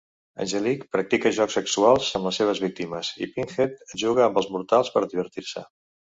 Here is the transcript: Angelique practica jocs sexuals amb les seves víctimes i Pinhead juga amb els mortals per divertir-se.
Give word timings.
Angelique 0.43 0.85
practica 0.95 1.31
jocs 1.39 1.57
sexuals 1.57 2.07
amb 2.19 2.27
les 2.29 2.39
seves 2.41 2.61
víctimes 2.63 3.11
i 3.25 3.27
Pinhead 3.35 3.75
juga 4.05 4.25
amb 4.29 4.41
els 4.43 4.49
mortals 4.55 4.91
per 4.97 5.05
divertir-se. 5.13 5.65